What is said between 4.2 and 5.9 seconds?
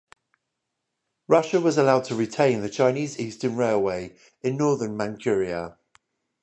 in northern Manchuria.